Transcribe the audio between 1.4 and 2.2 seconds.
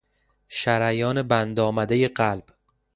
آمدهی